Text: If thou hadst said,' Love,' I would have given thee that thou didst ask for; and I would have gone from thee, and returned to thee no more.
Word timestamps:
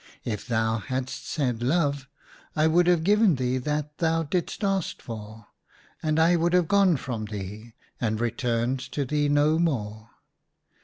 If 0.25 0.47
thou 0.47 0.79
hadst 0.79 1.27
said,' 1.29 1.61
Love,' 1.61 2.07
I 2.55 2.65
would 2.65 2.87
have 2.87 3.03
given 3.03 3.35
thee 3.35 3.59
that 3.59 3.99
thou 3.99 4.23
didst 4.23 4.63
ask 4.63 4.99
for; 4.99 5.45
and 6.01 6.19
I 6.19 6.35
would 6.35 6.53
have 6.53 6.67
gone 6.67 6.97
from 6.97 7.25
thee, 7.25 7.73
and 7.99 8.19
returned 8.19 8.79
to 8.93 9.05
thee 9.05 9.29
no 9.29 9.59
more. 9.59 10.09